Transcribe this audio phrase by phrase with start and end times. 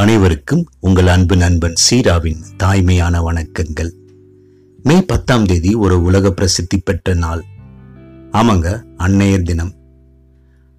[0.00, 3.90] அனைவருக்கும் உங்கள் அன்பு நண்பன் சீராவின் தாய்மையான வணக்கங்கள்.
[4.82, 7.44] மே பத்தாம் தேதி ஒரு உலக பிரசித்தி பெற்ற நாள்.
[8.32, 9.74] ஆமாங்க அன்னையர் தினம்.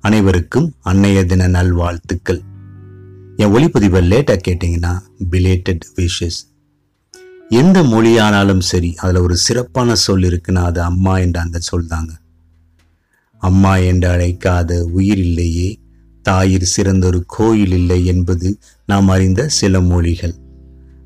[0.00, 2.42] அனைவருக்கும் அன்னையர் தின நல்வாழ்த்துக்கள்.
[3.36, 4.98] என் ஒளிப்பதிவை லேட்டாக கேட்டிங்கன்னா
[5.30, 6.40] பிலேட்டட் விஷஸ்
[7.48, 12.12] எந்த மொழியானாலும் சரி அதில் ஒரு சிறப்பான சொல் இருக்குன்னா அது அம்மா என்ற அந்த சொல் தாங்க
[13.38, 15.18] அம்மா என்று அழைக்காத உயிர்
[16.28, 20.34] தாயிர் சிறந்த சிறந்தொரு கோயில் இல்லை என்பது நாம் அறிந்த சில மொழிகள்.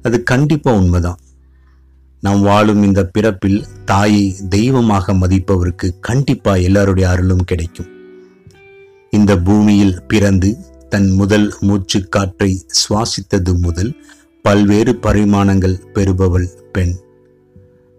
[0.02, 1.19] அது கண்டிப்பா உண்மைதான்.
[2.20, 7.87] நாம் வாழும் இந்த பிறப்பில் தாயை தெய்வமாக மதிப்பவருக்கு கண்டிப்பா எல்லாருடைய அருளும் கிடைக்கும்.
[9.10, 10.56] இந்த பூமியில் பிறந்து
[10.88, 13.96] தன் முதல் மூச்சு காற்றை சுவாசித்தது முதல்
[14.43, 16.95] பல்வேறு பரிமாணங்கள் பெறுபவள் பெண்.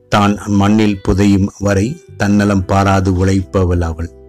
[0.09, 4.19] தான் மண்ணில் புதையும் வரை தன்னலம் பாராது உழைப்பவள் அவள்.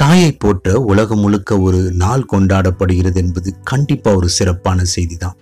[0.00, 5.36] தாயை போற்ற உலகம் முழுக்க ஒரு நாள் கொண்டாடப்படுகிறது என்பது கண்டிப்பா ஒரு சிறப்பான செய்திதான்.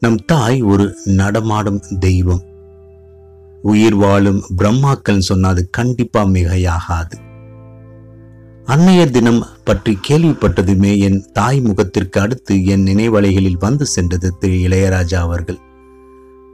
[0.00, 2.42] நம் தாய் ஒரு நடமாடும் தெய்வம்.
[3.62, 7.16] உயிர் வாழும் பிரம்மாக்கள் சொன்னது கண்டிப்பா மிகையாகாது.
[8.66, 15.60] அன்னையர் தினம் பற்றி கேள்விப்பட்டதுமே என் தாய் முகத்திற்கு அடுத்து என் நினைவலைகளில் வந்து சென்றது திரு இளையராஜா அவர்கள்.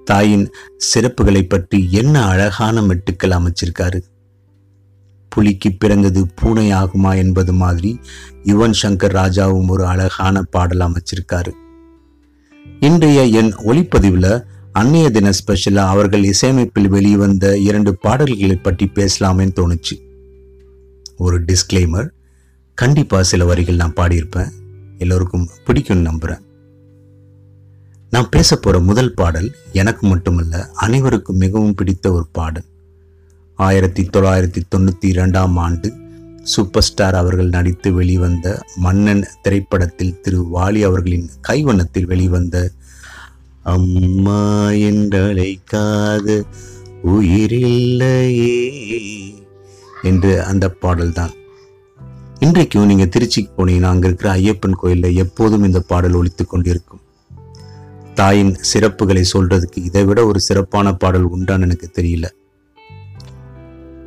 [0.05, 0.51] தாயின்
[0.95, 4.01] சிறப்புகளை பற்றி என்ன அழகான மெட்டுக்கள் அமைச்சிருக்காரு.
[5.35, 7.91] புலிக்கு பிறந்தது பூனை ஆகுமா என்பது மாதிரி
[8.45, 11.53] யுவன் சங்கர் ராஜாவும் ஒரு அழகான பாடல் அமைச்சிருக்காரு.
[12.81, 14.33] இன்றைய என் ஒளிப்பதிவில்
[14.81, 19.97] அன்னைய தின ஸ்பெஷலாக அவர்கள் இசையமைப்பில் வெளிவந்த இரண்டு பாடல்களை பற்றி பேசலாமேன்னு தோணுச்சு.
[21.17, 22.09] ஒரு டிஸ்க்ளைமர்
[22.79, 24.51] கண்டிப்பாக சில வரிகள் நான் பாடியிருப்பேன்.
[24.99, 26.43] எல்லோருக்கும் பிடிக்கும்னு நம்புகிறேன்
[28.13, 32.67] நான் பேச போகிற முதல் பாடல் எனக்கு மட்டுமல்ல அனைவருக்கும் மிகவும் பிடித்த ஒரு பாடல்.
[33.65, 35.89] ஆயிரத்தி தொள்ளாயிரத்தி தொண்ணூற்றி இரண்டாம் ஆண்டு
[36.53, 38.47] சூப்பர் ஸ்டார் அவர்கள் நடித்து வெளிவந்த
[38.77, 42.57] மன்னன் திரைப்படத்தில் திரு வாலி அவர்களின் கைவண்ணத்தில் வெளிவந்த
[43.75, 44.41] அம்மா
[44.89, 46.29] என்றழைக்காத
[47.14, 48.57] உயிரில்லையே
[50.03, 51.35] என்று அந்த பாடல்தான்.
[52.39, 57.03] இன்றைக்கும் நீங்கள் திருச்சிக்கு போனீங்கன்னா அங்கே இருக்கிற ஐயப்பன் கோயிலில் எப்போதும் இந்த பாடல் ஒழித்து கொண்டிருக்கும்.
[58.15, 62.27] தாயின் சிறப்புகளை சொல்றதுக்கு இதை விட ஒரு சிறப்பான பாடல் உண்டான்னு எனக்கு தெரியல.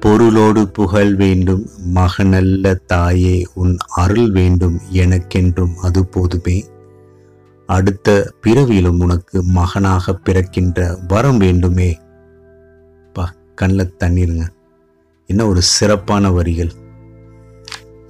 [0.06, 1.70] பொருளோடு புகழ் வேண்டும்.
[1.94, 6.66] மகனல்ல தாயே உன் அருள் வேண்டும் எனக்கென்றும் அது போதுமே.
[7.66, 12.00] அடுத்த பிறவியிலும் உனக்கு மகனாக பிறக்கின்ற வரம் வேண்டுமே.
[13.14, 14.48] பா கண்ணில் தண்ணீருங்க.
[15.28, 16.72] என்ன ஒரு சிறப்பான வரிகள்.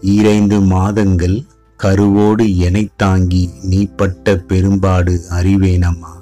[0.02, 1.42] ஈரைந்து மாதங்கள்
[1.84, 6.14] கருவோடு எனை தாங்கி நீ பட்ட பெரும்பாடு அறிவேனம்மா.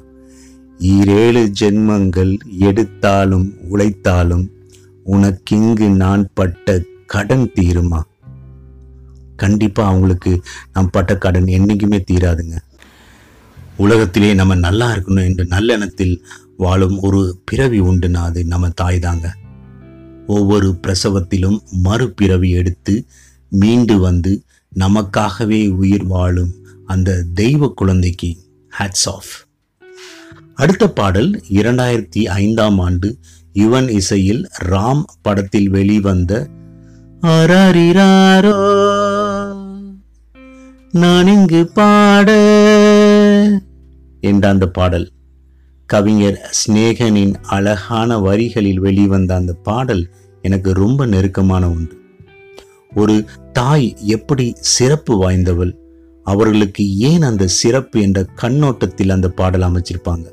[0.80, 4.52] ஈரேழு ஜென்மங்கள் எடுத்தாலும் உழைத்தாலும்
[5.06, 8.02] உனக்கிங்கு நான் பட்ட கடன் தீருமா?
[9.36, 10.42] கண்டிப்பா அவங்களுக்கு
[10.74, 12.58] நாம் பட்ட கடன் என்னைக்குமே தீராதுங்க.
[13.78, 16.22] உலகத்திலே நம்ம நல்லா இருக்கணும் என்ற நல்லெண்ணத்தில்
[16.58, 19.36] வாழும் ஒரு பிறவி உண்டுனா அது நம்ம தாய் தாங்க.
[20.28, 23.06] ஒவ்வொரு பிரசவத்திலும் மறுபிறவி எடுத்து
[23.50, 24.44] மீண்டு வந்து
[24.80, 26.54] நமக்காகவே உயிர் வாழும்
[26.86, 28.38] அந்த தெய்வ குழந்தைக்கு
[28.80, 29.34] ஹேட்ஸ் ஆஃப்
[30.56, 33.18] அடுத்த பாடல் இரண்டாயிரத்தி ஐந்தாம் ஆண்டு
[33.54, 36.48] யுவன் இசையில் ராம் படத்தில் வெளிவந்த
[37.22, 38.56] அரரிராரோ
[40.92, 42.32] நான் இங்கு பாட.
[44.22, 45.10] என்ற அந்த பாடல்.
[45.86, 50.10] கவிஞர் ஸ்நேகனின் அழகான வரிகளில் வெளிவந்த அந்த பாடல்
[50.42, 51.98] எனக்கு ரொம்ப நெருக்கமான ஒன்று.
[52.96, 55.76] ஒரு தாய் எப்படி சிறப்பு வாய்ந்தவள்
[56.24, 60.33] அவர்களுக்கு ஏன் அந்த சிறப்பு என்ற கண்ணோட்டத்தில் அந்த பாடல் அமைச்சிருப்பாங்க?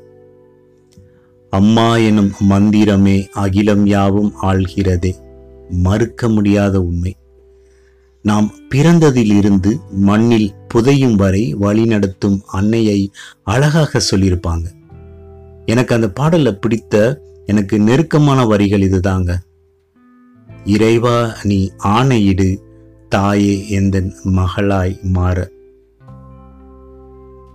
[1.51, 5.13] அம்மா எனும் மந்திரமே அகிலம் யாவும் ஆள்கிறதே.
[5.69, 7.15] மறுக்க முடியாத உண்மை.
[8.21, 13.11] நாம் பிறந்ததிலிருந்து மண்ணில் புதையும் வரை வழிநடத்தும் அன்னையை
[13.43, 14.65] அழகாக சொல்லியிருப்பாங்க.
[15.65, 19.35] எனக்கு அந்த பாடல்ல பிடித்த எனக்கு நெருக்கமான வரிகள் இதுதாங்க.
[20.65, 22.57] இறைவா நீ ஆணையிடு
[23.09, 25.49] தாயே எந்தன் மகளாய் மாற.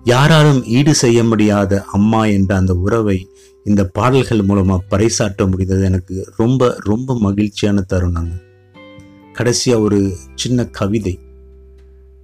[0.06, 3.28] யாராலும் ஈடு செய்ய முடியாத அம்மா என்ற அந்த உறவை
[3.64, 5.84] இந்த பாடல்கள் மூலமாக பறைசாற்ற முடிந்தது.
[5.84, 8.34] எனக்கு ரொம்ப ரொம்ப மகிழ்ச்சியான தருணங்க.
[9.32, 11.18] கடைசியாக ஒரு சின்ன கவிதை.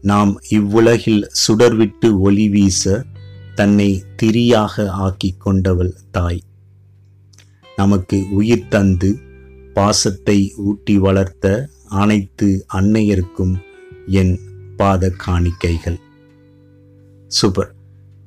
[0.02, 3.05] நாம் இவ்வுலகில் சுடர்விட்டு ஒளி வீச
[3.55, 6.43] தன்னை திரியாக ஆக்கி கொண்டவள் தாய்.
[7.76, 9.19] நமக்கு உயிர் தந்து
[9.75, 13.55] பாசத்தை ஊட்டி வளர்த்த அனைத்து அன்னையருக்கும்
[14.06, 14.40] என்
[14.76, 16.00] பாத காணிக்கைகள்
[17.32, 17.75] சூப்பர்.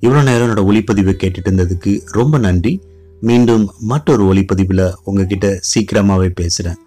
[0.01, 2.81] இவ்வளோ நேரம் என்னோட ஒளிப்பதிவை கேட்டுட்டு இருந்ததுக்கு ரொம்ப நன்றி.
[3.21, 6.77] மீண்டும் மற்றொரு ஒளிப்பதிவில் உங்ககிட்ட சீக்கிரமாகவே பேசுகிறேன்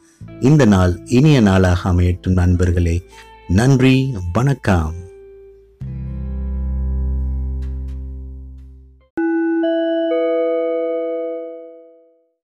[0.40, 3.02] இந்த நாள் இனிய நாளாக அமையட்டும் நண்பர்களே.
[3.48, 4.94] நன்றி வணக்கம்.